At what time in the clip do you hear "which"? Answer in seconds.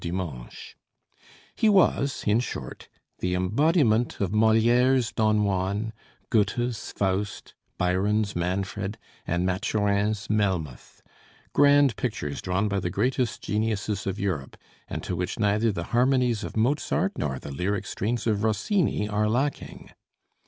15.15-15.37